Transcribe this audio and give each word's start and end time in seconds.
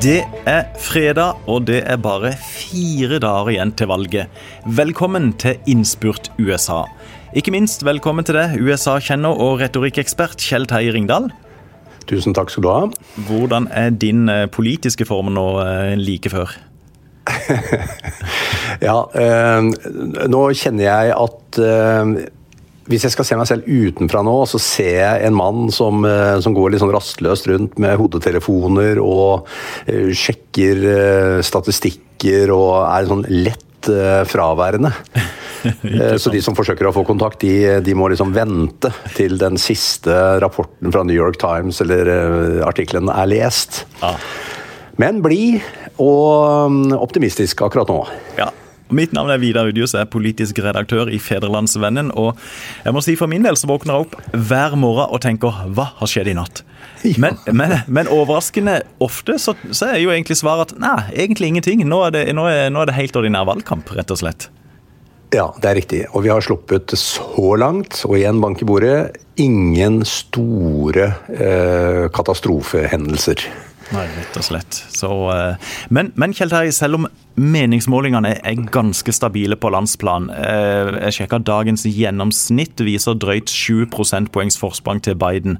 Det 0.00 0.22
er 0.48 0.62
fredag, 0.80 1.36
og 1.44 1.66
det 1.68 1.82
er 1.84 1.98
bare 2.00 2.30
fire 2.40 3.18
dager 3.20 3.50
igjen 3.52 3.74
til 3.76 3.90
valget. 3.90 4.40
Velkommen 4.64 5.34
til 5.36 5.58
Innspurt 5.68 6.30
USA. 6.40 6.86
Ikke 7.36 7.52
minst 7.52 7.84
velkommen 7.84 8.24
til 8.24 8.38
deg, 8.40 8.56
USA-kjenner 8.64 9.28
og 9.28 9.60
retorikkekspert 9.60 10.40
Kjell 10.40 10.64
Terje 10.72 10.96
Ringdal. 10.96 11.28
Tusen 12.08 12.32
takk 12.32 12.48
skal 12.48 12.64
du 12.64 12.72
ha. 12.72 12.88
Hvordan 13.28 13.68
er 13.76 13.92
din 13.92 14.24
eh, 14.32 14.48
politiske 14.48 15.04
form 15.04 15.34
nå 15.36 15.46
eh, 15.60 15.94
like 16.00 16.32
før? 16.32 16.56
ja, 18.88 18.98
eh, 19.20 19.68
nå 20.32 20.44
kjenner 20.56 20.88
jeg 20.88 21.16
at 21.28 21.60
eh, 21.60 22.20
hvis 22.90 23.06
jeg 23.06 23.14
skal 23.14 23.26
se 23.26 23.38
meg 23.38 23.48
selv 23.48 23.68
utenfra 23.70 24.22
nå, 24.26 24.34
så 24.50 24.60
ser 24.62 24.92
jeg 24.98 25.24
en 25.28 25.36
mann 25.38 25.70
som, 25.74 26.04
eh, 26.06 26.36
som 26.42 26.54
går 26.56 26.74
litt 26.74 26.82
sånn 26.82 26.92
rastløst 26.94 27.48
rundt 27.50 27.80
med 27.82 27.96
hodetelefoner 28.00 29.00
og 29.02 29.46
uh, 29.46 30.10
sjekker 30.16 30.84
uh, 30.84 31.38
statistikker 31.44 32.52
og 32.54 32.72
er 32.82 33.10
sånn 33.10 33.26
lett 33.30 33.90
uh, 33.90 34.22
fraværende. 34.28 34.92
så 36.20 36.32
de 36.32 36.40
som 36.42 36.56
forsøker 36.56 36.88
å 36.88 36.94
få 36.96 37.04
kontakt, 37.06 37.42
de, 37.44 37.80
de, 37.84 37.94
må 37.96 38.08
liksom 38.10 38.32
vente 38.32 38.90
til 39.12 39.36
den 39.40 39.60
siste 39.60 40.14
rapporten 40.40 40.92
fra 40.92 41.04
New 41.04 41.16
York 41.16 41.36
Times 41.40 41.82
eller 41.84 42.08
artikkelen 42.64 43.12
er 43.12 43.28
lest. 43.28 43.84
Ja. 44.00 44.14
Men 45.00 45.20
blid 45.24 45.60
og 46.00 46.72
mm, 46.72 46.96
optimistisk 46.96 47.62
akkurat 47.66 47.92
nå. 47.92 48.00
Ja, 48.40 48.48
Mitt 48.90 49.12
navn 49.14 49.30
er 49.30 49.38
Vidar 49.38 49.68
Udjus, 49.70 49.94
jeg 49.94 50.02
er 50.02 50.10
politisk 50.10 50.58
redaktør 50.64 51.10
i 51.12 51.20
Federlandsvennen. 51.22 52.10
Og 52.18 52.38
jeg 52.84 52.94
må 52.94 53.02
si 53.04 53.14
for 53.18 53.30
min 53.30 53.46
del 53.46 53.58
så 53.58 53.70
våkner 53.70 53.94
jeg 53.94 54.06
opp 54.08 54.16
hver 54.50 54.74
morgen 54.80 55.12
og 55.14 55.22
tenker 55.22 55.62
hva 55.76 55.86
har 56.00 56.10
skjedd 56.10 56.32
i 56.32 56.36
natt? 56.38 56.64
Men, 57.22 57.38
men, 57.56 57.78
men, 57.88 58.10
overraskende 58.12 58.80
ofte 59.00 59.38
så, 59.40 59.54
så, 59.70 59.92
er 59.92 60.02
jo 60.02 60.10
egentlig 60.12 60.40
svaret 60.40 60.74
at 60.74 60.80
nei, 60.82 60.98
egentlig 61.24 61.52
ingenting. 61.52 61.84
Nå 61.88 62.02
er, 62.08 62.16
det, 62.16 62.24
nå, 62.36 62.48
er, 62.50 62.68
nå 62.72 62.82
er 62.82 62.90
det 62.90 62.98
helt 62.98 63.16
ordinær 63.16 63.46
valgkamp, 63.48 63.94
rett 63.96 64.12
og 64.12 64.20
slett. 64.20 64.50
Ja, 65.30 65.46
det 65.62 65.68
er 65.70 65.78
riktig. 65.78 66.02
Og 66.10 66.24
vi 66.26 66.32
har 66.32 66.42
sluppet 66.42 66.90
så 66.98 67.54
langt, 67.60 68.02
og 68.08 68.18
igjen 68.18 68.42
bank 68.42 68.64
i 68.64 68.66
bordet, 68.66 69.20
ingen 69.40 70.00
store 70.08 71.12
eh, 71.30 72.06
katastrofehendelser. 72.12 73.46
Nei, 73.90 74.04
rett 74.14 74.36
og 74.38 74.46
slett. 74.46 74.76
Så, 74.94 75.10
uh, 75.10 75.72
men, 75.90 76.12
men 76.20 76.34
Kjell 76.36 76.52
Terje, 76.52 76.74
selv 76.76 77.00
om 77.00 77.08
meningsmålingene 77.40 78.36
er 78.46 78.64
ganske 78.70 79.14
stabile 79.14 79.56
på 79.56 79.70
landsplan 79.72 80.28
uh, 80.34 80.90
Jeg 81.06 81.16
sjekka 81.16 81.40
dagens 81.46 81.86
gjennomsnitt 81.88 82.82
viser 82.86 83.18
drøyt 83.18 83.50
7 83.50 83.88
prosentpoengs 83.90 84.60
forsprang 84.60 85.02
til 85.02 85.18
Biden. 85.18 85.58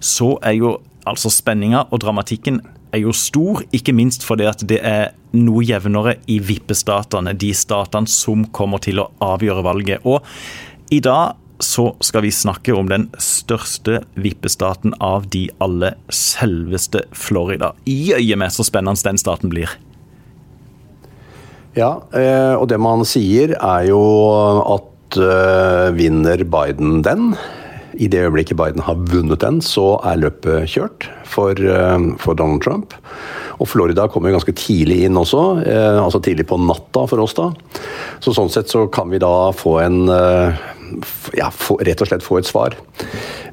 Så 0.00 0.36
er 0.46 0.56
jo 0.56 0.76
altså 1.06 1.30
spenninga 1.30 1.86
og 1.90 2.00
dramatikken 2.02 2.62
er 2.96 3.02
jo 3.04 3.12
stor, 3.12 3.62
ikke 3.76 3.94
minst 3.96 4.24
fordi 4.24 4.46
at 4.48 4.62
det 4.68 4.80
er 4.80 5.10
noe 5.36 5.64
jevnere 5.66 6.16
i 6.32 6.38
vippestatene, 6.40 7.34
de 7.36 7.52
statene 7.54 8.08
som 8.08 8.46
kommer 8.56 8.80
til 8.82 9.02
å 9.02 9.10
avgjøre 9.24 9.64
valget. 9.66 10.06
Og 10.08 10.24
i 10.94 11.02
dag 11.04 11.36
så 11.62 11.88
skal 12.04 12.26
vi 12.26 12.32
snakke 12.34 12.74
om 12.76 12.88
den 12.90 13.08
største 13.22 14.02
vippestaten 14.20 14.94
av 15.00 15.28
de 15.32 15.46
alle, 15.62 15.94
selveste 16.12 17.06
Florida. 17.16 17.72
Jøye 17.88 18.36
meg 18.38 18.52
så 18.54 18.66
spennende 18.66 19.00
den 19.06 19.20
staten 19.20 19.52
blir. 19.52 19.72
Ja, 21.76 21.98
eh, 22.16 22.54
og 22.56 22.70
det 22.72 22.78
man 22.80 23.04
sier 23.08 23.52
er 23.56 23.86
jo 23.90 24.00
at 24.78 25.18
eh, 25.20 25.92
vinner 25.96 26.44
Biden 26.48 27.02
den, 27.04 27.34
i 27.96 28.08
det 28.12 28.26
øyeblikket 28.26 28.56
Biden 28.60 28.84
har 28.84 29.00
vunnet 29.08 29.40
den, 29.40 29.62
så 29.64 29.98
er 30.04 30.20
løpet 30.20 30.72
kjørt 30.72 31.08
for, 31.28 31.52
eh, 31.56 32.06
for 32.20 32.36
Donald 32.36 32.64
Trump. 32.64 32.96
Og 33.60 33.68
Florida 33.68 34.04
kommer 34.12 34.28
jo 34.28 34.36
ganske 34.36 34.56
tidlig 34.56 35.02
inn 35.06 35.16
også, 35.16 35.42
altså 35.64 36.18
tidlig 36.20 36.44
på 36.50 36.58
natta 36.60 37.06
for 37.08 37.22
oss 37.22 37.32
da. 37.38 37.46
Så 38.20 38.34
sånn 38.36 38.50
sett 38.52 38.68
så 38.68 38.82
kan 38.92 39.08
vi 39.08 39.20
da 39.22 39.48
få 39.56 39.78
en 39.80 40.02
ja, 41.36 41.50
få, 41.52 41.78
rett 41.86 42.02
og 42.02 42.10
slett 42.10 42.26
få 42.26 42.40
et 42.40 42.48
svar. 42.48 42.76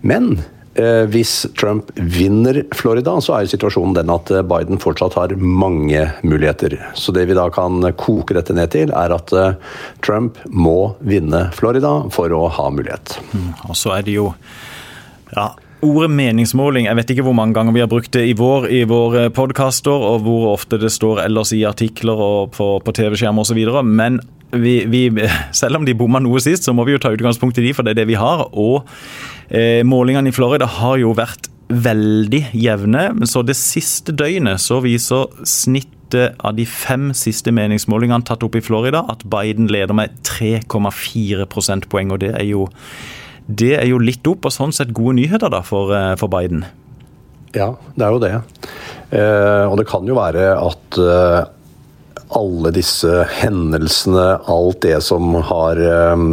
Men 0.02 0.38
eh, 0.76 1.04
hvis 1.10 1.46
Trump 1.60 1.92
vinner 1.96 2.64
Florida, 2.76 3.16
så 3.22 3.38
er 3.38 3.46
jo 3.46 3.54
situasjonen 3.54 3.98
den 3.98 4.14
at 4.14 4.32
eh, 4.34 4.46
Biden 4.46 4.82
fortsatt 4.82 5.18
har 5.20 5.36
mange 5.40 6.06
muligheter. 6.24 6.78
Så 6.98 7.16
det 7.16 7.28
vi 7.30 7.38
da 7.38 7.50
kan 7.54 7.84
koke 8.00 8.38
dette 8.38 8.56
ned 8.58 8.74
til, 8.76 8.94
er 8.94 9.16
at 9.16 9.34
eh, 9.38 9.60
Trump 10.06 10.40
må 10.50 10.94
vinne 11.02 11.48
Florida 11.58 12.00
for 12.14 12.34
å 12.34 12.48
ha 12.54 12.70
mulighet. 12.74 13.18
Mm, 13.34 13.52
og 13.70 13.78
så 13.80 13.98
er 13.98 14.08
det 14.08 14.18
jo 14.20 14.32
ja, 15.34 15.52
Ordet 15.84 16.14
meningsmåling, 16.16 16.86
jeg 16.88 16.96
vet 16.96 17.10
ikke 17.12 17.26
hvor 17.28 17.36
mange 17.36 17.58
ganger 17.58 17.76
vi 17.76 17.82
har 17.84 17.90
brukt 17.92 18.14
det 18.16 18.22
i 18.30 18.36
vår 18.40 18.70
i 18.72 18.84
våre 18.88 19.26
podkaster, 19.36 19.92
og 19.92 20.22
hvor 20.24 20.54
ofte 20.54 20.80
det 20.80 20.94
står 20.94 21.26
ellers 21.26 21.52
i 21.56 21.66
artikler 21.68 22.22
og 22.24 22.54
på, 22.56 22.68
på 22.80 22.94
TV-skjerm 22.96 23.42
osv., 23.44 23.60
men 23.84 24.22
vi, 24.54 24.76
vi, 24.90 25.04
selv 25.56 25.80
om 25.80 25.88
de 25.88 25.96
bomma 25.98 26.22
noe 26.24 26.42
sist, 26.44 26.68
så 26.68 26.74
må 26.76 26.86
vi 26.88 26.96
jo 26.96 27.02
ta 27.02 27.14
utgangspunkt 27.14 27.58
i 27.60 27.66
de, 27.66 27.74
for 27.76 27.86
det 27.86 27.96
er 27.96 28.04
det 28.04 28.10
vi 28.12 28.20
har. 28.20 28.46
Og 28.52 28.84
eh, 29.50 29.82
målingene 29.88 30.32
i 30.32 30.36
Florida 30.36 30.70
har 30.80 31.00
jo 31.02 31.16
vært 31.18 31.50
veldig 31.74 32.44
jevne. 32.54 33.08
Så 33.30 33.44
det 33.46 33.58
siste 33.60 34.16
døgnet 34.16 34.62
så 34.62 34.80
viser 34.84 35.32
snittet 35.48 36.38
av 36.46 36.54
de 36.58 36.66
fem 36.70 37.10
siste 37.18 37.50
meningsmålingene 37.56 38.26
tatt 38.28 38.44
opp 38.46 38.58
i 38.60 38.64
Florida 38.64 39.02
at 39.10 39.26
Biden 39.26 39.72
leder 39.72 39.96
med 39.98 40.14
3,4 40.28 41.48
prosentpoeng. 41.50 42.14
Og 42.14 42.22
det 42.22 42.34
er, 42.36 42.46
jo, 42.52 42.68
det 43.48 43.74
er 43.80 43.90
jo 43.90 44.02
litt 44.02 44.28
opp, 44.30 44.46
og 44.46 44.54
sånn 44.56 44.76
sett 44.76 44.94
gode 44.96 45.18
nyheter 45.22 45.54
da 45.54 45.64
for, 45.66 45.94
eh, 45.98 46.14
for 46.22 46.32
Biden. 46.34 46.66
Ja, 47.54 47.74
det 47.94 48.06
er 48.06 48.14
jo 48.16 48.22
det. 48.22 48.34
Eh, 49.14 49.66
og 49.70 49.78
det 49.78 49.86
kan 49.90 50.08
jo 50.10 50.18
være 50.18 50.54
at 50.58 50.98
eh, 50.98 51.42
alle 52.38 52.72
disse 52.76 53.24
hendelsene, 53.40 54.26
alt 54.50 54.82
det 54.86 55.00
som 55.06 55.36
har 55.50 55.80
eh, 55.80 56.28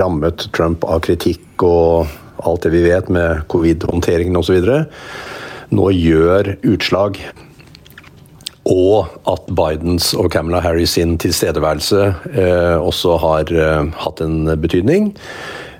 rammet 0.00 0.48
Trump 0.56 0.84
av 0.84 1.02
kritikk 1.06 1.64
og 1.66 2.12
alt 2.46 2.66
det 2.66 2.74
vi 2.74 2.84
vet 2.86 3.10
med 3.12 3.46
covid-håndteringen 3.52 4.38
osv., 4.38 4.60
nå 5.74 5.90
gjør 5.90 6.52
utslag. 6.68 7.18
Og 8.66 9.06
at 9.30 9.46
Bidens 9.50 10.12
og 10.18 10.30
Camilla 10.34 10.60
Harris 10.62 10.96
sin 10.98 11.16
tilstedeværelse 11.22 12.02
eh, 12.34 12.76
også 12.78 13.16
har 13.22 13.52
eh, 13.54 13.94
hatt 14.02 14.22
en 14.22 14.50
betydning. 14.62 15.12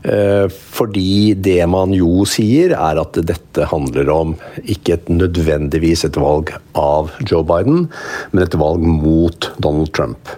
Eh, 0.07 0.47
fordi 0.51 1.35
det 1.43 1.67
man 1.71 1.95
jo 1.97 2.25
sier, 2.31 2.71
er 2.77 2.99
at 3.01 3.17
dette 3.27 3.67
handler 3.73 4.11
om 4.13 4.35
ikke 4.63 4.93
et 4.95 5.09
nødvendigvis 5.11 6.05
et 6.07 6.17
valg 6.21 6.53
av 6.79 7.11
Joe 7.27 7.43
Biden, 7.47 7.89
men 8.31 8.43
et 8.45 8.55
valg 8.59 8.81
mot 8.87 9.53
Donald 9.59 9.93
Trump. 9.97 10.29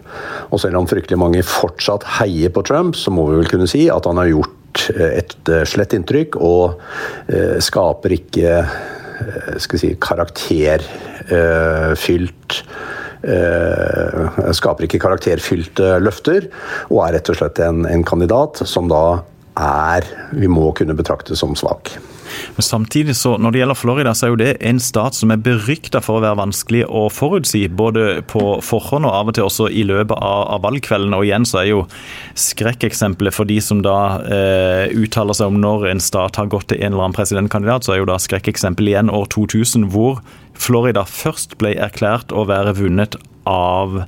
Og 0.49 0.61
selv 0.63 0.77
om 0.81 0.89
fryktelig 0.89 1.19
mange 1.21 1.43
fortsatt 1.45 2.05
heier 2.19 2.51
på 2.55 2.63
Trump, 2.65 2.97
så 2.97 3.11
må 3.13 3.23
vi 3.29 3.37
vel 3.43 3.51
kunne 3.51 3.69
si 3.69 3.91
at 3.93 4.07
han 4.09 4.19
har 4.23 4.29
gjort 4.33 4.89
eh, 4.97 5.13
et 5.21 5.37
eh, 5.53 5.69
slett 5.69 5.95
inntrykk 5.97 6.37
og 6.41 6.81
skaper 7.63 8.11
ikke 8.15 8.67
skal 9.61 9.79
si, 9.81 9.89
karakterfylt 10.01 12.63
skaper 14.55 14.85
ikke 14.87 15.01
karakterfylte 15.03 15.99
løfter, 16.01 16.47
og 16.89 17.03
er 17.05 17.13
rett 17.17 17.31
og 17.33 17.37
slett 17.41 17.59
en, 17.67 17.79
en 17.91 18.05
kandidat 18.07 18.55
som 18.71 18.85
da 18.89 19.21
er 19.59 20.07
vi 20.33 20.49
må 20.51 20.71
kunne 20.77 20.97
betrakte 20.99 21.37
som 21.39 21.57
svak. 21.59 21.97
Men 22.57 22.63
samtidig 22.63 23.17
så, 23.17 23.39
Når 23.39 23.51
det 23.51 23.59
gjelder 23.59 23.75
Florida, 23.79 24.15
så 24.15 24.27
er 24.27 24.33
jo 24.33 24.39
det 24.41 24.51
en 24.61 24.81
stat 24.83 25.17
som 25.17 25.33
er 25.33 25.41
berykta 25.43 26.01
for 26.05 26.19
å 26.19 26.25
være 26.25 26.39
vanskelig 26.41 26.85
å 26.87 27.07
forutsi. 27.13 27.65
Både 27.69 28.23
på 28.29 28.59
forhånd 28.65 29.09
og 29.09 29.15
av 29.15 29.31
og 29.31 29.37
til 29.37 29.49
også 29.49 29.69
i 29.73 29.85
løpet 29.89 30.17
av, 30.17 30.45
av 30.57 30.65
valgkvelden. 30.67 31.17
Og 31.17 31.27
igjen 31.27 31.47
så 31.49 31.63
er 31.63 31.71
jo 31.71 31.83
skrekkeksempelet 32.39 33.35
for 33.35 33.49
de 33.49 33.59
som 33.65 33.83
da 33.85 33.99
eh, 34.25 34.95
uttaler 34.99 35.37
seg 35.39 35.53
om 35.53 35.61
når 35.63 35.89
en 35.93 36.03
stat 36.05 36.41
har 36.41 36.51
gått 36.53 36.71
til 36.73 36.83
en 36.83 36.93
eller 36.93 37.09
annen 37.09 37.19
presidentkandidat, 37.19 37.87
så 37.87 37.95
er 37.95 38.03
jo 38.03 38.11
da 38.11 38.19
skrekkeksempelet 38.23 38.95
igjen 38.95 39.15
år 39.15 39.29
2000, 39.35 39.89
hvor 39.95 40.23
Florida 40.59 41.05
først 41.09 41.57
ble 41.61 41.77
erklært 41.79 42.35
å 42.35 42.47
være 42.49 42.77
vunnet 42.81 43.17
av 43.49 44.03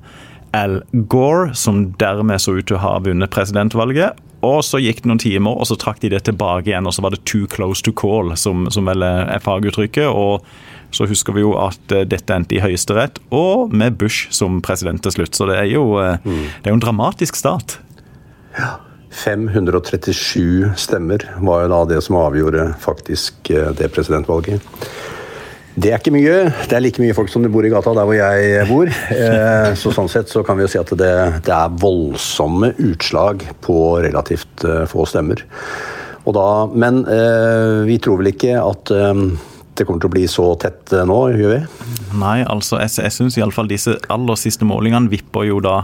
Al 0.57 0.81
Gore, 0.91 1.53
som 1.55 1.93
dermed 2.01 2.43
så 2.43 2.57
ut 2.59 2.67
til 2.67 2.81
å 2.81 2.83
ha 2.83 2.97
vunnet 3.05 3.31
presidentvalget. 3.33 4.19
Og 4.47 4.63
så 4.65 4.81
gikk 4.81 5.03
det 5.03 5.11
noen 5.11 5.21
timer, 5.21 5.59
og 5.61 5.69
så 5.69 5.77
trakk 5.77 6.01
de 6.01 6.13
det 6.15 6.23
tilbake 6.29 6.71
igjen. 6.71 6.89
Og 6.89 6.97
så 6.97 7.05
var 7.05 7.13
det 7.13 7.25
'too 7.25 7.47
close 7.47 7.83
to 7.85 7.93
call', 7.93 8.35
som, 8.37 8.71
som 8.71 8.87
vel 8.89 9.03
er 9.03 9.39
faguttrykket. 9.45 10.09
Og 10.09 10.45
så 10.91 11.07
husker 11.07 11.33
vi 11.37 11.45
jo 11.45 11.55
at 11.61 11.93
eh, 11.95 12.07
dette 12.09 12.35
endte 12.35 12.57
i 12.57 12.63
Høyesterett, 12.63 13.21
og 13.31 13.73
med 13.73 13.99
Bush 14.01 14.31
som 14.35 14.61
president 14.63 15.03
til 15.03 15.13
slutt. 15.13 15.37
Så 15.37 15.47
det 15.51 15.59
er 15.59 15.69
jo, 15.71 15.99
eh, 16.03 16.19
mm. 16.25 16.47
det 16.63 16.71
er 16.71 16.75
jo 16.75 16.79
en 16.81 16.87
dramatisk 16.87 17.37
start. 17.37 17.79
Ja. 18.59 18.79
537 19.11 20.71
stemmer 20.79 21.25
var 21.43 21.65
jo 21.65 21.71
da 21.73 21.79
det 21.95 21.99
som 22.07 22.19
avgjorde 22.21 22.69
faktisk 22.79 23.51
eh, 23.51 23.73
det 23.75 23.91
presidentvalget. 23.95 24.63
Det 25.79 25.93
er 25.93 26.01
ikke 26.01 26.13
mye. 26.15 26.39
Det 26.67 26.75
er 26.75 26.83
like 26.83 27.03
mye 27.03 27.15
folk 27.15 27.31
som 27.31 27.45
det 27.45 27.53
bor 27.55 27.67
i 27.67 27.71
gata 27.71 27.93
der 27.95 28.09
hvor 28.09 28.17
jeg 28.17 28.67
bor. 28.71 28.91
Eh, 28.91 29.71
så 29.79 29.93
sånn 29.95 30.11
sett 30.11 30.33
så 30.33 30.43
kan 30.47 30.59
vi 30.59 30.67
jo 30.67 30.73
si 30.73 30.81
at 30.81 30.91
det, 30.99 31.13
det 31.47 31.55
er 31.55 31.77
voldsomme 31.81 32.73
utslag 32.91 33.45
på 33.63 33.79
relativt 34.03 34.67
eh, 34.67 34.83
få 34.91 35.07
stemmer. 35.09 35.45
Da, 36.31 36.51
men 36.71 37.01
eh, 37.11 37.81
vi 37.89 37.97
tror 38.03 38.21
vel 38.21 38.31
ikke 38.31 38.59
at 38.61 38.91
det 38.93 39.87
kommer 39.87 40.03
til 40.03 40.11
å 40.11 40.13
bli 40.13 40.27
så 40.31 40.45
tett 40.61 40.93
nå, 41.09 41.17
gjør 41.35 41.55
vi? 41.57 41.87
Nei, 42.21 42.37
altså 42.45 42.79
jeg, 42.83 42.93
jeg 43.07 43.15
syns 43.17 43.39
iallfall 43.41 43.71
disse 43.71 43.97
aller 44.13 44.39
siste 44.39 44.69
målingene 44.69 45.11
vipper 45.11 45.49
jo 45.49 45.59
da 45.65 45.81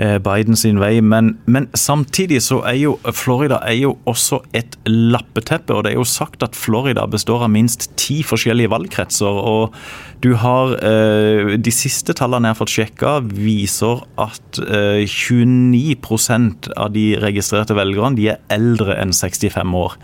Biden 0.00 0.56
sin 0.56 0.78
vei. 0.80 1.00
Men, 1.04 1.34
men, 1.44 1.68
samtidig 1.76 2.40
så 2.46 2.60
er 2.64 2.78
jo 2.80 2.94
Florida 3.12 3.58
er 3.68 3.76
jo 3.82 3.94
også 4.08 4.40
et 4.56 4.78
lappeteppe. 4.88 5.74
Og 5.76 5.84
det 5.84 5.92
er 5.92 5.98
jo 5.98 6.06
sagt 6.08 6.44
at 6.46 6.56
Florida 6.56 7.04
består 7.10 7.44
av 7.44 7.52
minst 7.52 7.90
ti 8.00 8.20
forskjellige 8.26 8.72
valgkretser. 8.72 9.40
Og 9.52 9.76
du 10.24 10.34
har 10.40 10.74
eh, 10.84 11.56
De 11.60 11.74
siste 11.74 12.16
tallene 12.16 12.48
jeg 12.48 12.56
har 12.56 12.60
fått 12.60 12.74
sjekka, 12.74 13.14
viser 13.28 14.04
at 14.20 14.60
29 14.60 15.94
eh, 15.94 16.74
av 16.76 16.92
de 16.96 17.06
registrerte 17.20 17.76
velgerne 17.76 18.16
de 18.18 18.30
er 18.34 18.44
eldre 18.52 18.96
enn 19.00 19.14
65 19.16 19.76
år. 19.84 19.96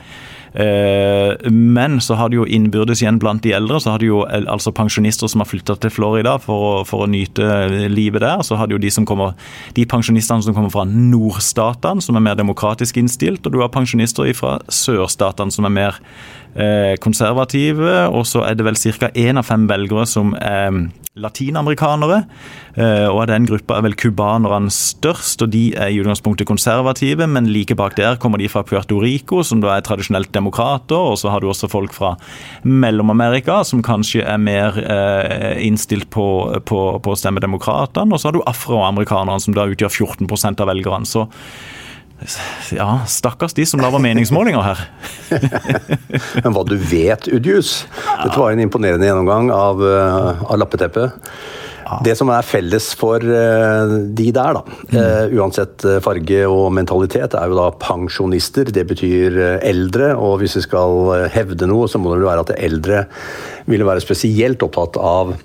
Eh, 0.57 1.51
men 1.53 1.99
så 2.01 2.17
har 2.17 2.31
det 2.33 2.39
jo 2.39 2.47
innbyrdes 2.49 3.03
igjen 3.03 3.19
blant 3.21 3.43
de 3.45 3.53
eldre, 3.57 3.81
så 3.83 3.93
har 3.93 4.01
det 4.01 4.09
jo 4.09 4.23
eh, 4.25 4.47
altså 4.49 4.73
pensjonister 4.73 5.29
som 5.29 5.43
har 5.43 5.51
flytta 5.51 5.77
til 5.83 5.93
Florida 5.93 6.37
for 6.41 6.69
å, 6.69 6.73
for 6.89 7.05
å, 7.05 7.11
nyte 7.11 7.69
livet 7.93 8.25
der. 8.25 8.41
Så 8.47 8.57
har 8.57 8.71
det 8.71 8.79
jo 8.79 8.83
de, 8.87 8.93
som 8.95 9.09
kommer, 9.09 9.37
de 9.77 9.85
pensjonistene 9.89 10.47
som 10.47 10.57
kommer 10.57 10.73
fra 10.73 10.87
nordstatene, 10.89 12.05
som 12.05 12.17
er 12.17 12.25
mer 12.25 12.41
demokratisk 12.41 12.97
innstilt, 13.03 13.45
og 13.45 13.53
du 13.53 13.61
har 13.61 13.73
pensjonister 13.75 14.33
fra 14.37 14.57
sørstatene 14.73 15.53
som 15.53 15.69
er 15.69 15.77
mer 15.77 16.01
Eh, 16.01 16.46
konservative, 17.03 18.07
og 18.09 18.25
så 18.25 18.47
er 18.49 18.55
det 18.57 18.65
vel 18.65 18.79
ca. 18.81 19.11
én 19.13 19.37
av 19.37 19.45
fem 19.45 19.67
velgere 19.69 20.07
som 20.09 20.33
er 20.41 20.89
latinamerikanere. 21.17 22.23
Eh, 22.77 23.07
og 23.09 23.23
av 23.23 23.31
den 23.31 23.47
gruppa 23.49 23.79
er 23.79 23.87
vel 23.87 23.97
cubanerne 23.97 24.71
størst, 24.73 25.43
og 25.45 25.53
de 25.55 25.71
er 25.73 25.93
i 25.93 26.01
utgangspunktet 26.03 26.49
konservative, 26.49 27.27
men 27.31 27.49
like 27.53 27.77
bak 27.79 27.97
der 27.97 28.19
kommer 28.21 28.41
de 28.41 28.51
fra 28.53 28.65
Puerto 28.67 29.01
Rico, 29.01 29.43
som 29.47 29.63
da 29.65 29.75
er 29.75 29.87
tradisjonelt 29.87 30.33
demokrater, 30.37 30.97
og 30.97 31.17
så 31.21 31.33
har 31.33 31.41
du 31.41 31.49
også 31.51 31.71
folk 31.73 31.97
fra 31.97 32.15
Mellom-Amerika, 32.65 33.63
som 33.65 33.85
kanskje 33.85 34.27
er 34.27 34.41
mer 34.41 34.77
eh, 34.83 35.57
innstilt 35.65 36.11
på, 36.13 36.27
på, 36.69 36.83
på 37.01 37.15
å 37.15 37.19
stemme 37.19 37.43
demokratene, 37.45 38.13
og 38.13 38.21
så 38.21 38.31
har 38.31 38.37
du 38.37 38.45
afroamerikanerne, 38.45 39.41
som 39.41 39.57
da 39.57 39.69
utgjør 39.73 39.93
14% 40.05 40.65
av 40.65 40.73
velgerne. 40.73 41.09
så 41.09 41.27
ja, 42.73 42.89
stakkars 43.07 43.55
de 43.57 43.67
som 43.69 43.83
lager 43.83 44.01
meningsmålinger 44.03 44.65
her. 44.65 44.83
Men 46.43 46.55
hva 46.55 46.65
du 46.67 46.77
vet, 46.81 47.29
Udjus. 47.33 47.85
Dette 48.23 48.41
var 48.41 48.55
en 48.55 48.65
imponerende 48.65 49.09
gjennomgang 49.09 49.53
av, 49.55 49.85
eh, 49.85 50.43
av 50.47 50.61
lappeteppet. 50.61 51.31
Det 52.03 52.17
som 52.19 52.33
er 52.35 52.43
felles 52.43 52.89
for 52.99 53.23
eh, 53.23 53.93
de 54.19 54.31
der, 54.35 54.57
da, 54.57 54.63
mm. 54.91 55.37
uansett 55.39 55.85
farge 56.03 56.41
og 56.51 56.73
mentalitet, 56.75 57.37
er 57.39 57.53
jo 57.53 57.61
da 57.61 57.69
pensjonister. 57.79 58.73
Det 58.75 58.89
betyr 58.91 59.39
eldre. 59.61 60.15
Og 60.19 60.41
hvis 60.43 60.59
vi 60.59 60.65
skal 60.67 61.29
hevde 61.35 61.69
noe, 61.71 61.87
så 61.87 62.01
må 62.03 62.11
det 62.11 62.23
vel 62.23 62.31
være 62.33 62.47
at 62.49 62.57
eldre 62.59 63.05
ville 63.71 63.87
være 63.87 64.03
spesielt 64.03 64.65
opptatt 64.67 64.99
av 64.99 65.37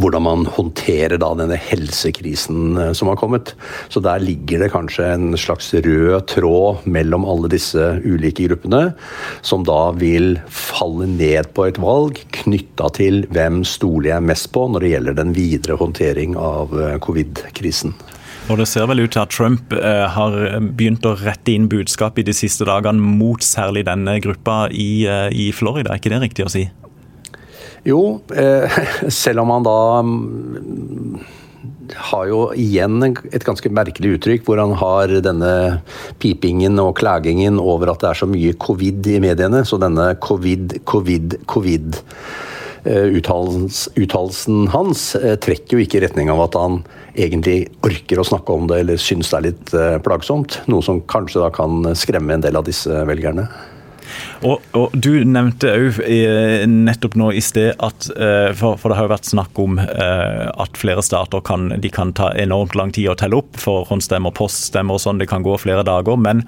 hvordan 0.00 0.24
man 0.24 0.46
håndterer 0.50 1.18
da 1.20 1.30
denne 1.38 1.58
helsekrisen 1.60 2.78
eh, 2.80 2.92
som 2.96 3.10
har 3.10 3.18
kommet. 3.20 3.54
Så 3.92 4.02
der 4.04 4.22
ligger 4.22 4.64
det 4.64 4.72
kanskje 4.74 5.06
en 5.14 5.38
slags 5.38 5.72
rød 5.74 6.26
tråd 6.32 6.86
mellom 6.88 7.26
alle 7.28 7.50
disse 7.52 7.94
ulike 8.04 8.48
gruppene, 8.48 8.94
som 9.42 9.66
da 9.66 9.92
vil 9.98 10.38
falle 10.48 11.08
ned 11.10 11.52
på 11.56 11.68
et 11.68 11.80
valg 11.82 12.20
knytta 12.42 12.90
til 12.96 13.24
hvem 13.34 13.62
stoler 13.68 14.14
jeg 14.14 14.28
mest 14.30 14.50
på 14.54 14.66
når 14.70 14.84
det 14.84 14.92
gjelder 14.94 15.18
den 15.20 15.32
videre 15.36 15.78
håndtering 15.80 16.38
av 16.40 16.74
eh, 16.78 16.98
covid-krisen. 17.04 17.96
Og 18.52 18.58
Det 18.60 18.66
ser 18.68 18.84
vel 18.90 19.00
ut 19.00 19.14
til 19.14 19.22
at 19.22 19.32
Trump 19.32 19.72
eh, 19.72 20.04
har 20.12 20.34
begynt 20.60 21.06
å 21.08 21.14
rette 21.16 21.54
inn 21.54 21.70
budskap 21.72 22.18
i 22.20 22.26
de 22.26 22.34
siste 22.36 22.66
dagene 22.68 23.00
mot 23.00 23.40
særlig 23.40 23.86
denne 23.88 24.18
gruppa 24.20 24.66
i, 24.68 25.06
i 25.32 25.48
Florida, 25.56 25.94
er 25.94 26.02
ikke 26.02 26.12
det 26.12 26.24
riktig 26.26 26.44
å 26.44 26.52
si? 26.52 26.66
Jo, 27.84 28.20
eh, 28.36 28.78
selv 29.22 29.44
om 29.44 29.52
han 29.52 29.66
da 29.66 29.78
mm, 30.02 31.18
har 32.08 32.26
jo 32.30 32.40
igjen 32.56 33.02
et 33.04 33.44
ganske 33.44 33.68
merkelig 33.72 34.16
uttrykk, 34.16 34.46
hvor 34.46 34.62
han 34.62 34.72
har 34.80 35.12
denne 35.24 35.52
pipingen 36.22 36.80
og 36.80 36.96
klagingen 37.00 37.60
over 37.60 37.92
at 37.92 38.00
det 38.00 38.10
er 38.10 38.20
så 38.22 38.28
mye 38.30 38.56
covid 38.56 39.12
i 39.12 39.20
mediene. 39.22 39.62
Så 39.68 39.78
denne 39.82 40.14
covid, 40.24 40.78
covid, 40.88 41.36
covid 41.50 42.00
eh, 42.88 43.12
uttalelsen 43.20 44.64
hans 44.72 45.10
eh, 45.20 45.36
trekker 45.36 45.76
jo 45.76 45.84
ikke 45.84 46.00
i 46.00 46.06
retning 46.06 46.32
av 46.32 46.40
at 46.46 46.56
han 46.56 46.80
egentlig 47.14 47.68
orker 47.86 48.18
å 48.18 48.26
snakke 48.26 48.56
om 48.56 48.66
det 48.70 48.80
eller 48.80 48.98
syns 48.98 49.28
det 49.30 49.36
er 49.36 49.46
litt 49.50 49.76
plagsomt. 50.08 50.62
Noe 50.72 50.82
som 50.82 51.04
kanskje 51.04 51.44
da 51.44 51.52
kan 51.54 51.84
skremme 51.94 52.34
en 52.34 52.48
del 52.48 52.56
av 52.58 52.64
disse 52.66 53.04
velgerne. 53.06 53.44
Og, 54.44 54.60
og, 54.76 54.92
Du 54.92 55.10
nevnte 55.24 55.70
òg 55.72 56.00
nettopp 56.68 57.16
nå 57.18 57.30
i 57.36 57.42
sted 57.44 57.72
at 57.82 58.08
eh, 58.12 58.50
for, 58.56 58.78
for, 58.80 58.90
det 58.90 58.98
har 58.98 59.08
jo 59.08 59.14
vært 59.14 59.30
snakk 59.30 59.60
om 59.60 59.78
eh, 59.80 60.44
at 60.50 60.80
flere 60.80 61.04
stater 61.04 61.42
kan, 61.46 61.70
de 61.80 61.92
kan 61.92 62.12
ta 62.16 62.30
enormt 62.40 62.76
lang 62.78 62.92
tid 62.94 63.10
å 63.12 63.16
telle 63.18 63.40
opp. 63.40 63.56
Forhåndsstemmer, 63.60 64.34
poststemmer 64.36 64.98
og 64.98 65.04
sånn. 65.04 65.22
Det 65.22 65.30
kan 65.30 65.44
gå 65.46 65.56
flere 65.60 65.86
dager. 65.86 66.20
Men, 66.20 66.44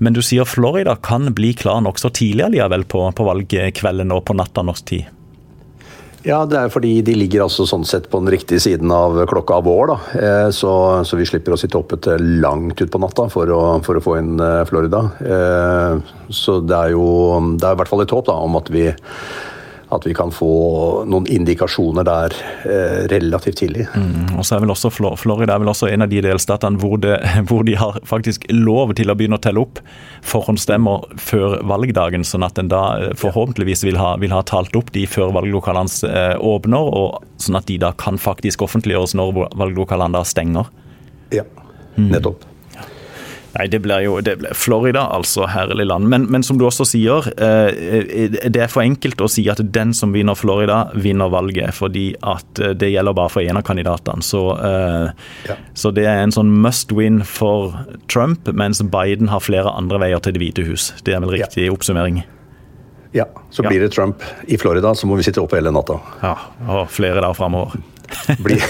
men 0.00 0.16
du 0.16 0.22
sier 0.24 0.48
Florida 0.48 0.96
kan 0.96 1.34
bli 1.36 1.52
klar 1.58 1.84
nokså 1.84 2.14
tidlig 2.16 2.48
allikevel 2.48 2.88
på, 2.88 3.04
på 3.12 3.28
valgkvelden 3.28 4.14
og 4.14 4.24
på 4.28 4.38
natta 4.40 4.64
norsk 4.64 4.88
tid? 4.94 5.13
Ja, 6.24 6.38
det 6.48 6.56
er 6.56 6.70
fordi 6.72 7.02
de 7.04 7.12
ligger 7.18 7.42
altså 7.44 7.66
sånn 7.68 7.82
sett 7.84 8.06
på 8.08 8.16
den 8.22 8.32
riktige 8.32 8.62
siden 8.64 8.88
av 8.94 9.18
klokka 9.28 9.58
vår. 9.64 9.90
da. 9.90 9.96
Eh, 10.16 10.46
så, 10.56 10.72
så 11.04 11.18
vi 11.20 11.26
slipper 11.28 11.52
å 11.52 11.58
sitte 11.60 11.76
oppe 11.76 11.98
til 12.00 12.40
langt 12.40 12.80
utpå 12.80 13.00
natta 13.02 13.26
for 13.32 13.52
å, 13.52 13.60
for 13.84 14.00
å, 14.00 14.04
få 14.04 14.16
inn 14.22 14.38
eh, 14.40 14.62
Florida. 14.68 15.02
Eh, 15.20 16.14
så 16.32 16.62
det 16.64 16.78
er 16.78 16.94
jo 16.94 17.04
det 17.60 17.68
er 17.68 17.76
i 17.76 17.80
hvert 17.82 17.92
fall 17.92 18.04
et 18.06 18.16
håp 18.16 18.24
da, 18.30 18.38
om 18.40 18.56
at 18.56 18.72
vi 18.72 18.86
at 19.96 20.06
vi 20.06 20.14
kan 20.16 20.32
få 20.34 21.04
noen 21.10 21.26
indikasjoner 21.30 22.06
der 22.06 22.36
eh, 22.68 23.00
relativt 23.12 23.60
tidlig. 23.62 23.86
Mm, 23.94 24.36
og 24.38 24.46
så 24.46 24.56
er 24.56 24.64
vel 24.64 24.74
også 24.74 24.90
Florida 24.94 25.54
er 25.54 25.62
vel 25.62 25.72
også 25.72 25.88
en 25.90 26.06
av 26.06 26.12
de 26.12 26.22
delstatene 26.24 26.80
hvor, 26.82 26.96
det, 27.02 27.16
hvor, 27.48 27.64
de 27.66 27.76
har 27.80 27.98
faktisk 28.08 28.46
lov 28.52 28.94
til 28.98 29.12
å 29.12 29.18
begynne 29.18 29.40
å 29.40 29.44
telle 29.44 29.64
opp 29.64 29.82
forhåndsstemmer 30.24 31.08
før 31.20 31.58
valgdagen, 31.66 32.26
sånn 32.26 32.46
at 32.46 32.60
en 32.60 32.72
da 32.72 32.84
eh, 33.00 33.12
forhåpentligvis 33.20 33.84
vil 33.88 34.00
ha, 34.00 34.14
vil 34.22 34.34
ha 34.34 34.44
talt 34.46 34.76
opp 34.78 34.94
de 34.94 35.06
før 35.10 35.34
valglokalene 35.36 36.10
eh, 36.10 36.34
åpner, 36.38 36.90
og 37.02 37.42
sånn 37.42 37.60
at 37.60 37.68
de 37.70 37.78
da 37.82 37.92
kan 38.00 38.20
faktisk 38.20 38.64
offentliggjøres 38.66 39.16
når 39.18 39.46
valglokalene 39.58 40.18
da 40.18 40.24
stenger. 40.28 40.72
Ja, 41.34 41.46
nettopp. 41.98 42.44
Mm. 42.44 42.53
Nei, 43.54 43.68
det 43.70 43.78
blir 43.84 44.02
jo 44.02 44.16
det 44.24 44.34
blir 44.40 44.54
Florida, 44.58 45.04
altså. 45.14 45.46
Herlig 45.50 45.86
land. 45.86 46.08
Men, 46.10 46.26
men, 46.32 46.42
som 46.42 46.58
du 46.58 46.64
også 46.66 46.86
sier, 46.88 47.28
eh, 47.38 48.26
det 48.50 48.64
er 48.64 48.72
for 48.72 48.82
enkelt 48.82 49.22
å 49.22 49.30
si 49.30 49.46
at 49.50 49.62
den 49.74 49.94
som 49.94 50.14
vinner 50.14 50.34
Florida, 50.38 50.88
vinner 50.98 51.30
valget. 51.30 51.76
Fordi 51.78 52.08
at 52.26 52.58
eh, 52.58 52.74
det 52.74 52.90
gjelder 52.90 53.14
bare 53.14 53.30
for 53.30 53.46
én 53.46 53.60
av 53.60 53.66
kandidatene. 53.66 54.26
Så, 54.26 54.42
eh, 54.58 55.08
ja. 55.50 55.58
så, 55.78 55.94
det 55.94 56.08
er 56.10 56.24
en 56.24 56.34
sånn 56.34 56.50
must 56.64 56.92
win 56.94 57.22
for 57.22 57.76
Trump, 58.10 58.50
mens 58.50 58.82
Biden 58.82 59.30
har 59.30 59.44
flere 59.44 59.70
andre 59.70 60.02
veier 60.02 60.22
til 60.24 60.34
Det 60.34 60.42
hvite 60.42 60.66
hus. 60.66 60.90
Det 61.06 61.14
er 61.14 61.22
vel 61.22 61.36
riktig 61.38 61.68
ja. 61.68 61.72
oppsummering? 61.74 62.24
Ja. 63.14 63.28
Så 63.54 63.62
blir 63.62 63.78
det 63.78 63.92
Trump 63.94 64.24
i 64.50 64.58
Florida, 64.58 64.90
så 64.98 65.06
må 65.06 65.14
vi 65.14 65.22
sitte 65.22 65.38
oppe 65.38 65.60
hele 65.60 65.70
natta. 65.70 66.00
Ja, 66.24 66.34
og 66.66 66.88
flere 66.90 67.22
der 67.22 67.36
framover. 67.38 67.78
Blir, 68.44 68.62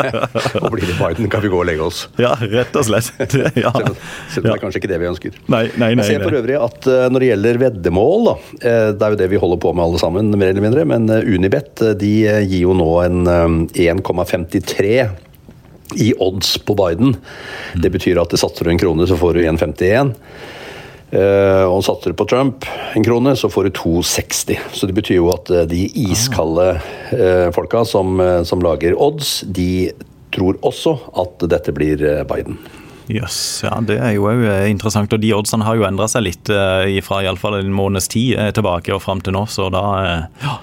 og 0.62 0.68
blir 0.74 0.86
det 0.86 0.96
Biden, 0.98 1.28
kan 1.32 1.42
vi 1.44 1.50
gå 1.52 1.58
og 1.60 1.66
legge 1.68 1.84
oss. 1.84 2.04
Ja, 2.20 2.34
rett 2.40 2.76
og 2.78 2.86
slett. 2.88 3.12
Ja. 3.64 3.70
Selv, 3.74 3.98
selv 4.32 4.44
om 4.44 4.48
det 4.48 4.54
er 4.54 4.60
kanskje 4.62 4.80
ikke 4.80 4.90
det 4.90 4.98
vi 5.00 5.08
ønsker. 5.08 5.36
Nei, 5.52 5.62
nei, 5.80 5.90
nei, 5.94 6.04
Jeg 6.04 6.18
ser 6.18 6.24
for 6.24 6.36
øvrig 6.38 6.56
at 6.58 6.88
uh, 6.88 7.04
når 7.12 7.22
det 7.22 7.28
gjelder 7.30 7.60
veddemål, 7.62 8.26
da, 8.26 8.34
uh, 8.36 8.88
det 8.94 9.06
er 9.06 9.14
jo 9.14 9.20
det 9.20 9.28
vi 9.30 9.40
holder 9.44 9.60
på 9.62 9.72
med 9.76 9.84
alle 9.86 10.00
sammen, 10.02 10.32
mer 10.34 10.52
eller 10.52 10.64
mindre, 10.64 10.86
men 10.88 11.06
uh, 11.10 11.20
Unibet 11.22 11.84
de 12.00 12.12
gir 12.24 12.64
jo 12.64 12.74
nå 12.76 12.90
en 13.04 13.68
1,53 13.70 14.96
i 16.00 16.10
odds 16.18 16.56
på 16.66 16.76
Biden. 16.78 17.16
Det 17.78 17.92
betyr 17.94 18.20
at 18.22 18.34
det 18.34 18.40
satser 18.42 18.66
du 18.66 18.74
en 18.74 18.80
krone, 18.80 19.06
så 19.08 19.18
får 19.20 19.38
du 19.38 19.44
1,51. 19.44 20.14
Uh, 21.14 21.62
og 21.70 21.84
satte 21.86 22.10
du 22.10 22.16
på 22.18 22.26
Trump 22.26 22.66
en 22.96 23.04
krone, 23.06 23.36
så 23.38 23.46
får 23.52 23.68
du 23.68 23.76
2,60. 23.78 24.58
Så 24.74 24.88
det 24.90 24.96
betyr 24.96 25.20
jo 25.20 25.28
at 25.34 25.50
uh, 25.52 25.62
de 25.70 25.84
iskalde 26.08 26.72
uh, 27.14 27.50
folka 27.54 27.84
som, 27.86 28.18
som, 28.42 28.62
lager 28.64 28.96
odds, 28.98 29.44
de 29.46 29.92
tror 30.34 30.58
også 30.66 30.96
at 31.22 31.46
dette 31.52 31.74
blir 31.76 32.00
Biden. 32.26 32.58
Jøss, 33.04 33.20
yes, 33.20 33.38
ja 33.66 33.76
det 33.86 34.00
er 34.00 34.14
jo 34.16 34.26
interessant. 34.66 35.12
Og 35.14 35.22
de 35.22 35.30
oddsene 35.36 35.66
har 35.68 35.78
jo 35.78 35.86
endra 35.86 36.08
seg 36.10 36.24
litt 36.26 36.50
fra 37.06 37.20
iallfall 37.22 37.60
en 37.60 37.74
måneds 37.76 38.08
tid 38.10 38.40
tilbake 38.56 38.94
og 38.96 39.04
fram 39.04 39.20
til 39.22 39.36
nå, 39.36 39.44
så 39.52 39.68
da 39.70 39.84
ja 40.42 40.56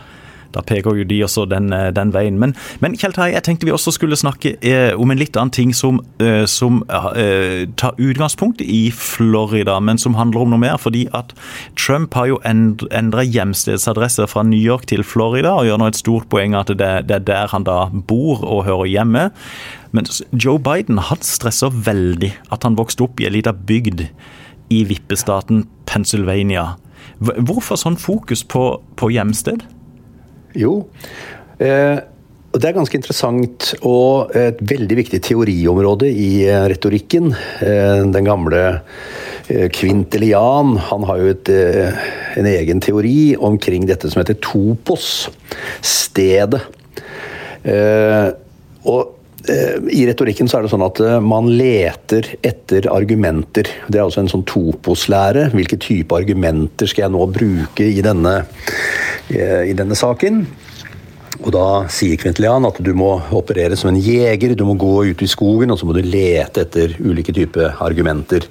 da 0.56 0.64
peker 0.66 0.98
jo 1.00 1.06
de 1.08 1.22
også 1.26 1.46
den, 1.50 1.72
eh, 1.74 1.90
den 1.96 2.14
veien. 2.14 2.40
Men, 2.42 2.56
men 2.84 2.98
Kjell 3.00 3.16
Terje, 3.16 3.36
jeg 3.38 3.46
tenkte 3.48 3.68
vi 3.68 3.76
også 3.76 3.94
skulle 3.96 4.20
snakke 4.20 4.56
eh, 4.62 4.92
om 4.98 5.12
en 5.12 5.20
litt 5.20 5.38
annen 5.40 5.54
ting 5.56 5.74
som, 5.76 6.02
eh, 6.22 6.46
som 6.50 6.82
eh, 6.90 7.68
tar 7.80 8.00
utgangspunkt 8.02 8.62
i 8.62 8.92
Florida, 8.96 9.80
men 9.80 10.02
som 10.02 10.18
handler 10.20 10.46
om 10.46 10.54
noe 10.54 10.62
mer. 10.62 10.80
Fordi 10.82 11.08
at 11.18 11.36
Trump 11.80 12.16
har 12.18 12.32
jo 12.32 12.42
endra 12.48 13.26
hjemstedsadresse 13.26 14.28
fra 14.32 14.46
New 14.48 14.60
York 14.60 14.88
til 14.92 15.06
Florida, 15.08 15.56
og 15.58 15.70
gjør 15.70 15.82
nå 15.82 15.92
et 15.92 16.00
stort 16.00 16.30
poeng 16.32 16.58
at 16.58 16.74
det, 16.74 16.92
det 17.10 17.22
er 17.22 17.28
der 17.28 17.56
han 17.56 17.68
da 17.68 17.86
bor 17.92 18.44
og 18.46 18.66
hører 18.68 18.92
hjemme. 18.92 19.30
Men 19.92 20.08
Joe 20.32 20.60
Biden 20.60 21.02
han 21.10 21.26
stresser 21.26 21.74
veldig 21.74 22.32
at 22.52 22.64
han 22.68 22.78
vokste 22.80 23.06
opp 23.08 23.20
i 23.20 23.28
ei 23.28 23.34
lita 23.36 23.52
bygd 23.52 24.06
i 24.72 24.84
vippestaten 24.88 25.66
Pennsylvania. 25.90 26.76
Hvorfor 27.20 27.80
sånn 27.80 28.00
fokus 28.00 28.44
på, 28.48 28.64
på 28.98 29.12
hjemsted? 29.12 29.66
Jo. 30.58 30.78
Eh, 31.60 32.00
det 32.52 32.68
er 32.68 32.76
ganske 32.76 32.98
interessant 32.98 33.70
og 33.88 34.34
et 34.36 34.60
veldig 34.68 34.98
viktig 35.00 35.22
teoriområde 35.24 36.10
i 36.12 36.44
eh, 36.44 36.66
retorikken. 36.68 37.32
Eh, 37.64 38.02
den 38.12 38.28
gamle 38.28 38.64
eh, 39.48 39.70
Kvintelian 39.72 40.76
han 40.90 41.08
har 41.08 41.22
jo 41.22 41.32
et, 41.32 41.52
en 42.42 42.50
egen 42.52 42.84
teori 42.84 43.38
omkring 43.40 43.88
dette 43.88 44.12
som 44.12 44.20
heter 44.20 44.40
topos, 44.44 45.30
stedet. 45.86 46.60
Og 47.62 49.21
i 49.50 50.04
retorikken 50.06 50.50
så 50.50 50.60
er 50.60 50.66
det 50.66 50.72
sånn 50.74 50.86
at 50.86 51.00
man 51.26 51.48
leter 51.50 52.28
etter 52.46 52.86
argumenter. 52.94 53.70
Det 53.88 53.98
er 53.98 54.06
altså 54.06 54.22
en 54.22 54.30
sånn 54.32 54.46
topos-lære. 54.50 55.48
Hvilke 55.56 55.80
type 55.82 56.18
argumenter 56.18 56.90
skal 56.90 57.08
jeg 57.08 57.16
nå 57.16 57.26
bruke 57.34 57.88
i 57.88 58.04
denne, 58.06 58.36
i 59.32 59.74
denne 59.78 59.98
saken? 59.98 60.44
Og 61.42 61.50
da 61.56 61.66
sier 61.90 62.20
Kvintelian 62.22 62.68
at 62.68 62.78
du 62.86 62.92
må 62.98 63.16
operere 63.34 63.78
som 63.80 63.90
en 63.90 64.00
jeger, 64.02 64.54
du 64.54 64.66
må 64.68 64.76
gå 64.80 64.94
ut 65.10 65.24
i 65.26 65.30
skogen 65.30 65.74
og 65.74 65.80
så 65.80 65.88
må 65.90 65.96
du 65.98 66.04
lete 66.06 66.66
etter 66.68 66.94
ulike 67.02 67.34
typer 67.34 67.80
argumenter. 67.82 68.46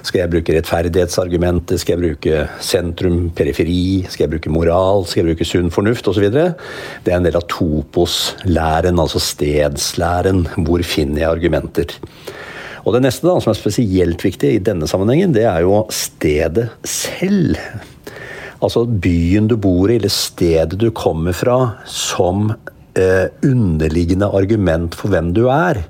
Skal 0.00 0.22
jeg 0.22 0.32
bruke 0.32 0.54
rettferdighetsargumentet, 0.56 1.80
skal 1.82 1.96
jeg 1.96 2.02
bruke 2.02 2.44
sentrum, 2.64 3.18
periferi, 3.36 4.06
skal 4.08 4.24
jeg 4.26 4.32
bruke 4.34 4.52
moral, 4.52 5.04
skal 5.08 5.22
jeg 5.22 5.34
bruke 5.34 5.48
sunn 5.48 5.72
fornuft 5.74 6.08
osv.? 6.08 6.26
Det 6.32 7.12
er 7.12 7.18
en 7.18 7.26
del 7.28 7.36
av 7.36 7.46
topos-læren, 7.52 9.00
altså 9.02 9.20
stedslæren. 9.22 10.46
Hvor 10.64 10.84
finner 10.86 11.24
jeg 11.24 11.34
argumenter? 11.34 11.96
Og 12.86 12.96
det 12.96 13.02
neste 13.04 13.28
da, 13.28 13.36
som 13.42 13.52
er 13.52 13.60
spesielt 13.60 14.24
viktig 14.24 14.54
i 14.56 14.62
denne 14.64 14.88
sammenhengen, 14.88 15.34
det 15.36 15.44
er 15.44 15.66
jo 15.66 15.82
stedet 15.92 16.70
selv. 16.88 17.58
Altså 18.60 18.86
byen 18.88 19.48
du 19.50 19.56
bor 19.60 19.90
i, 19.92 19.98
eller 20.00 20.12
stedet 20.12 20.80
du 20.80 20.88
kommer 20.96 21.36
fra, 21.36 21.58
som 21.88 22.50
eh, 22.96 23.28
underliggende 23.44 24.28
argument 24.36 24.96
for 24.96 25.12
hvem 25.12 25.32
du 25.36 25.46
er. 25.52 25.84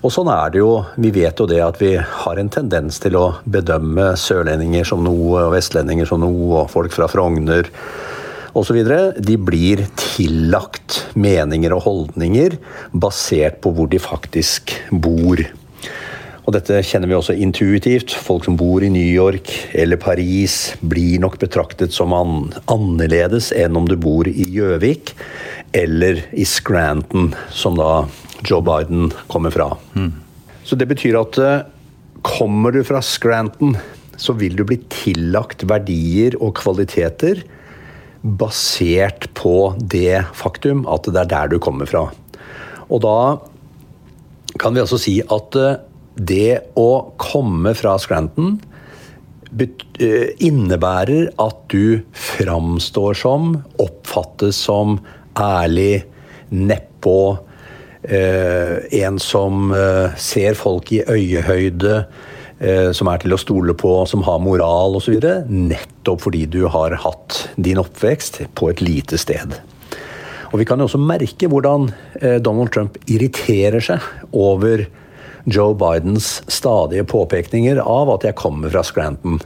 Og 0.00 0.12
sånn 0.14 0.30
er 0.32 0.52
det 0.52 0.62
jo. 0.62 0.70
Vi 0.96 1.10
vet 1.12 1.40
jo 1.40 1.44
det 1.48 1.60
at 1.60 1.76
vi 1.80 1.92
har 2.00 2.38
en 2.40 2.48
tendens 2.52 2.96
til 3.02 3.18
å 3.20 3.26
bedømme 3.44 4.14
sørlendinger 4.16 4.86
som 4.88 5.02
noe, 5.04 5.42
og 5.44 5.52
vestlendinger 5.52 6.08
som 6.08 6.22
noe, 6.24 6.62
og 6.62 6.70
folk 6.72 6.94
fra 6.94 7.08
Frogner 7.10 7.68
osv. 8.56 8.80
De 9.20 9.36
blir 9.36 9.84
tillagt 10.00 11.02
meninger 11.12 11.74
og 11.76 11.84
holdninger 11.84 12.56
basert 12.96 13.60
på 13.60 13.74
hvor 13.76 13.90
de 13.92 14.00
faktisk 14.00 14.72
bor. 15.04 15.44
Og 16.48 16.56
dette 16.56 16.80
kjenner 16.82 17.10
vi 17.10 17.18
også 17.18 17.36
intuitivt. 17.36 18.16
Folk 18.16 18.48
som 18.48 18.56
bor 18.58 18.82
i 18.82 18.88
New 18.90 19.04
York 19.04 19.52
eller 19.76 20.00
Paris, 20.00 20.72
blir 20.80 21.20
nok 21.20 21.36
betraktet 21.44 21.92
som 21.94 22.16
an 22.16 22.48
annerledes 22.72 23.52
enn 23.52 23.76
om 23.76 23.84
du 23.86 23.98
bor 24.00 24.26
i 24.26 24.48
Gjøvik 24.48 25.12
eller 25.76 26.24
i 26.32 26.48
Scranton, 26.48 27.34
som 27.54 27.76
da 27.78 28.08
Joe 28.46 28.62
Biden 28.64 29.10
kommer 29.30 29.54
fra. 29.54 29.72
Mm. 29.94 30.12
Så 30.64 30.76
det 30.78 30.88
betyr 30.90 31.18
at 31.20 31.38
uh, 31.40 31.62
kommer 32.26 32.74
du 32.74 32.82
fra 32.86 33.02
Scranton, 33.04 33.76
så 34.20 34.34
vil 34.36 34.56
du 34.58 34.64
bli 34.68 34.78
tillagt 34.92 35.64
verdier 35.68 36.36
og 36.40 36.58
kvaliteter 36.60 37.42
basert 38.20 39.30
på 39.38 39.72
det 39.80 40.26
faktum 40.36 40.84
at 40.92 41.08
det 41.08 41.22
er 41.22 41.30
der 41.30 41.54
du 41.54 41.60
kommer 41.62 41.88
fra. 41.88 42.10
Og 42.90 43.00
da 43.04 43.20
kan 44.60 44.74
vi 44.74 44.82
altså 44.82 44.98
si 45.00 45.20
at 45.24 45.56
uh, 45.56 45.78
det 46.20 46.60
å 46.78 47.12
komme 47.20 47.72
fra 47.78 47.96
Scranton 48.00 48.58
eh, 49.60 50.32
innebærer 50.42 51.30
at 51.40 51.62
du 51.72 52.02
framstår 52.12 53.16
som, 53.18 53.54
oppfattes 53.80 54.58
som 54.66 54.98
ærlig, 55.38 56.04
nedpå, 56.50 57.16
eh, 57.38 57.49
en 58.02 59.18
som 59.20 59.72
eh, 59.76 60.16
ser 60.16 60.56
folk 60.58 60.92
i 60.92 61.02
øyehøyde, 61.04 62.04
som 62.92 63.08
er 63.08 63.22
til 63.22 63.32
å 63.32 63.38
stole 63.40 63.72
på, 63.72 63.88
som 64.04 64.20
har 64.26 64.36
moral 64.44 64.98
osv. 64.98 65.14
Nettopp 65.48 66.26
fordi 66.26 66.42
du 66.52 66.66
har 66.68 66.92
hatt 67.00 67.38
din 67.56 67.80
oppvekst 67.80 68.42
på 68.52 68.68
et 68.68 68.82
lite 68.84 69.16
sted. 69.16 69.54
Og 70.50 70.58
Vi 70.60 70.66
kan 70.68 70.76
jo 70.76 70.84
også 70.84 71.00
merke 71.00 71.48
hvordan 71.48 71.88
Donald 72.44 72.68
Trump 72.74 72.98
irriterer 73.08 73.80
seg 73.80 74.04
over 74.36 74.84
Joe 75.48 75.72
Bidens 75.72 76.42
stadige 76.52 77.06
påpekninger 77.08 77.80
av 77.80 78.12
at 78.12 78.28
jeg 78.28 78.36
kommer 78.36 78.72
fra 78.72 78.84
Scranton. 78.84 79.40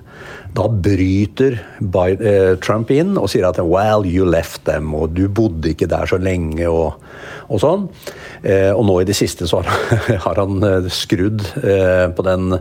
Da 0.54 0.68
bryter 0.70 1.56
eh, 1.82 2.54
Trump 2.62 2.90
inn 2.94 3.16
og 3.18 3.26
sier 3.32 3.48
at 3.48 3.58
'well, 3.58 4.06
you 4.06 4.24
left 4.24 4.62
them', 4.68 4.94
og 4.94 5.14
'du 5.14 5.26
bodde 5.28 5.72
ikke 5.72 5.90
der 5.90 6.06
så 6.06 6.18
lenge', 6.18 6.68
og, 6.70 6.94
og 7.50 7.58
sånn. 7.60 7.88
Eh, 8.44 8.70
og 8.70 8.84
nå 8.86 9.00
i 9.00 9.06
det 9.08 9.16
siste 9.16 9.48
så 9.50 9.64
har 9.64 10.38
han 10.38 10.62
eh, 10.68 10.86
skrudd 10.86 11.42
på 12.14 12.22
den, 12.22 12.58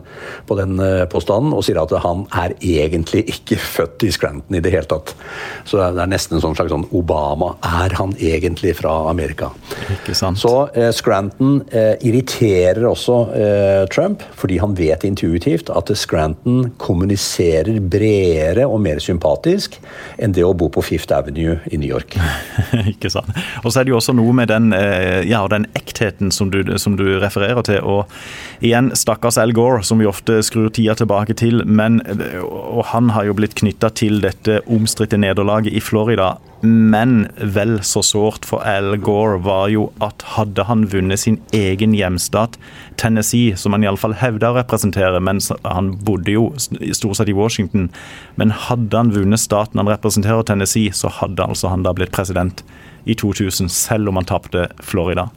på 0.48 0.58
den 0.58 0.82
påstanden 1.12 1.54
og 1.54 1.64
sier 1.66 1.82
at 1.82 1.92
han 2.02 2.26
er 2.34 2.56
egentlig 2.62 3.26
ikke 3.30 3.60
født 3.76 4.08
i 4.08 4.12
Scranton 4.12 4.58
i 4.58 4.64
det 4.64 4.74
hele 4.74 4.90
tatt. 4.90 5.14
Så 5.66 5.78
det 5.78 6.02
er 6.02 6.10
nesten 6.10 6.38
en 6.38 6.46
sånn 6.48 6.58
slags 6.58 6.74
sånn 6.74 6.88
Obama. 6.96 7.54
Er 7.62 7.94
han 8.00 8.16
egentlig 8.18 8.74
fra 8.80 9.10
Amerika? 9.12 9.52
Ikke 10.00 10.16
sant. 10.18 10.42
Så 10.42 10.70
Scranton 10.96 11.62
irriterer 12.02 12.88
også 12.88 13.20
Trump, 13.94 14.24
fordi 14.40 14.58
han 14.64 14.74
vet 14.78 15.06
intuitivt 15.08 15.70
at 15.74 15.92
Scranton 15.98 16.72
kommuniserer 16.82 17.83
bredere 17.90 18.66
og 18.70 18.82
mer 18.84 19.02
sympatisk 19.04 19.80
enn 20.22 20.34
det 20.36 20.46
å 20.46 20.54
bo 20.58 20.70
på 20.74 20.84
Fifth 20.86 21.14
Avenue 21.16 21.58
i 21.72 21.80
New 21.80 21.90
York. 21.90 22.18
Ikke 22.94 23.12
sant. 23.14 23.30
Og 23.64 23.72
så 23.72 23.82
er 23.82 23.88
det 23.88 23.94
jo 23.94 24.00
også 24.00 24.16
noe 24.18 24.36
med 24.36 24.52
den, 24.52 24.72
eh, 24.78 25.24
ja, 25.30 25.44
den 25.52 25.68
ektheten 25.78 26.32
som 26.32 26.52
du, 26.54 26.62
som 26.82 26.98
du, 27.00 27.06
refererer 27.24 27.62
til. 27.68 27.82
Og 27.84 28.64
igjen, 28.66 28.92
stakkars 28.98 29.38
Al 29.42 29.54
Gore, 29.56 29.84
som 29.86 30.02
vi 30.02 30.10
ofte 30.10 30.42
skrur 30.46 30.72
tida 30.74 30.96
tilbake 30.98 31.36
til. 31.40 31.64
Men, 31.66 32.02
og 32.44 32.88
han 32.94 33.14
har 33.16 33.30
jo 33.30 33.38
blitt 33.38 33.58
knytta 33.60 33.92
til 33.98 34.22
dette 34.24 34.62
omstridte 34.72 35.20
nederlaget 35.20 35.76
i 35.76 35.84
Florida 35.84 36.34
men 36.64 37.26
vel 37.36 37.82
så 37.84 38.00
sårt 38.06 38.46
for 38.48 38.64
Al 38.64 38.96
Gore 39.04 39.42
var 39.44 39.68
jo 39.74 39.90
at 40.04 40.24
hadde 40.38 40.64
han 40.70 40.86
vunnet 40.94 41.20
sin 41.20 41.42
egen 41.52 41.92
hjemstat, 41.98 42.56
Tennessee, 43.02 43.58
som 43.60 43.76
han 43.76 43.84
iallfall 43.84 44.16
hevda 44.22 44.54
å 44.54 44.58
representere, 44.62 45.20
mens 45.20 45.52
han 45.68 45.92
bodde 46.08 46.38
jo 46.38 46.46
stort 46.58 47.20
sett 47.20 47.32
i 47.34 47.36
Washington, 47.36 47.90
men 48.40 48.56
hadde 48.70 48.96
han 48.96 49.12
vunnet 49.12 49.44
staten 49.44 49.82
han 49.82 49.92
representerer, 49.92 50.46
Tennessee, 50.48 50.94
så 50.96 51.12
hadde 51.20 51.44
altså 51.44 51.74
han 51.74 51.84
da 51.84 51.92
blitt 51.98 52.16
president 52.16 52.64
i 53.04 53.18
2000, 53.20 53.68
selv 53.68 54.14
om 54.14 54.22
han 54.22 54.30
tapte 54.32 54.70
Florida. 54.80 55.28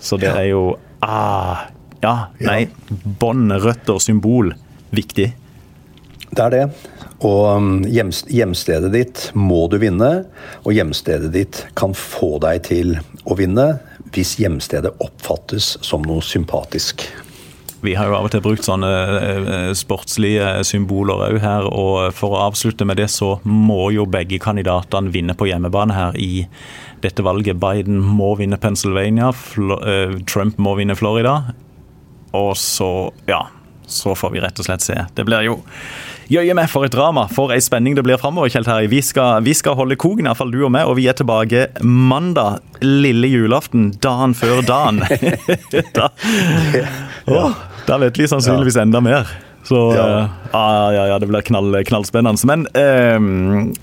Så 0.00 0.16
det 0.16 0.32
er 0.32 0.48
jo 0.54 0.64
ah, 1.04 1.68
Ja, 2.00 2.30
nei. 2.40 2.70
Bånd, 3.20 3.52
røtter, 3.60 3.98
symbol. 4.00 4.54
Viktig. 4.96 5.26
Det 6.30 6.44
er 6.46 6.54
det. 6.54 6.64
Og 7.26 7.40
um, 7.56 7.70
hjemstedet 7.84 8.92
ditt 8.94 9.24
må 9.36 9.66
du 9.68 9.76
vinne, 9.82 10.10
og 10.64 10.72
hjemstedet 10.72 11.32
ditt 11.34 11.64
kan 11.76 11.92
få 11.96 12.38
deg 12.44 12.62
til 12.70 12.94
å 13.28 13.36
vinne 13.36 13.74
hvis 14.14 14.38
hjemstedet 14.40 14.94
oppfattes 15.04 15.76
som 15.86 16.06
noe 16.06 16.24
sympatisk. 16.24 17.04
Vi 17.80 17.94
har 17.96 18.10
jo 18.10 18.16
av 18.18 18.26
og 18.28 18.32
til 18.32 18.42
brukt 18.44 18.66
sånne 18.66 18.88
eh, 18.90 19.70
sportslige 19.76 20.48
symboler 20.68 21.22
òg 21.30 21.38
her. 21.40 21.68
Og 21.68 22.10
for 22.16 22.36
å 22.36 22.42
avslutte 22.50 22.84
med 22.84 23.00
det, 23.00 23.08
så 23.12 23.38
må 23.48 23.88
jo 23.94 24.04
begge 24.10 24.40
kandidatene 24.42 25.12
vinne 25.14 25.36
på 25.36 25.48
hjemmebane 25.48 25.96
her 25.96 26.18
i 26.20 26.44
dette 27.00 27.24
valget. 27.24 27.60
Biden 27.62 28.02
må 28.04 28.34
vinne 28.40 28.60
Pennsylvania, 28.60 29.32
eh, 29.32 30.18
Trump 30.28 30.60
må 30.60 30.76
vinne 30.76 30.98
Florida. 30.98 31.54
Og 32.36 32.52
så, 32.60 33.08
ja, 33.30 33.46
så 33.88 34.12
får 34.14 34.36
vi 34.36 34.44
rett 34.44 34.60
og 34.60 34.68
slett 34.68 34.84
se. 34.84 34.98
Det 35.16 35.24
blir 35.24 35.48
jo 35.48 35.62
Jøye 36.30 36.54
meg 36.54 36.68
for 36.70 36.86
et 36.86 36.92
drama, 36.94 37.24
for 37.26 37.50
ei 37.50 37.58
spenning 37.58 37.96
det 37.98 38.04
blir 38.06 38.18
framover, 38.20 38.52
Kjell 38.54 38.62
Terje. 38.62 38.86
Vi, 38.92 39.00
vi, 39.02 39.54
skal 39.58 39.74
holde 39.74 39.96
koken, 39.98 40.28
iallfall 40.28 40.52
du 40.54 40.60
og 40.62 40.70
meg, 40.70 40.86
og 40.86 40.94
vi 41.00 41.08
er 41.10 41.16
tilbake 41.18 41.64
mandag, 41.82 42.60
lille 42.84 43.26
julaften, 43.32 43.88
dagen 43.98 44.36
før 44.38 44.62
dagen. 44.62 45.00
da, 45.98 46.06
å, 47.26 47.40
da 47.88 47.98
vet 48.04 48.20
vi 48.20 48.28
sannsynligvis 48.30 48.78
enda 48.78 49.00
mer. 49.02 49.32
Så 49.66 49.80
ja, 49.96 50.06
ja, 50.54 51.08
ja 51.10 51.16
det 51.18 51.26
blir 51.32 51.42
knall, 51.50 51.74
knallspennende. 51.90 52.46
Men 52.46 52.62
uh, 52.78 53.74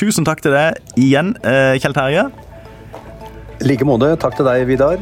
tusen 0.00 0.24
takk 0.24 0.40
til 0.46 0.56
deg 0.56 0.80
igjen, 0.96 1.34
uh, 1.44 1.76
Kjell 1.76 1.98
Terje. 1.98 2.24
I 3.60 3.68
like 3.68 3.84
måte. 3.84 4.14
Takk 4.24 4.40
til 4.40 4.48
deg, 4.48 4.64
Vidar. 4.72 4.96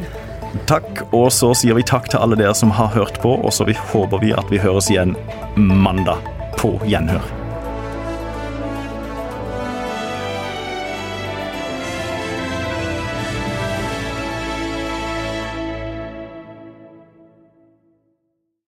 Takk, 0.67 1.05
og 1.15 1.31
så 1.31 1.53
sier 1.55 1.79
vi 1.79 1.87
takk 1.87 2.11
til 2.11 2.19
alle 2.19 2.35
dere 2.35 2.51
som 2.51 2.75
har 2.75 2.91
hørt 2.99 3.23
på, 3.23 3.37
og 3.39 3.55
så 3.55 3.63
håper 3.95 4.19
vi 4.27 4.35
at 4.35 4.51
vi 4.51 4.59
høres 4.59 4.91
igjen 4.91 5.15
mandag 5.55 6.19
på 6.57 6.79
gjenhør. 6.85 7.40